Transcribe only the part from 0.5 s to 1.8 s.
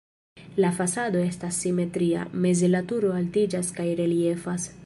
La fasado estas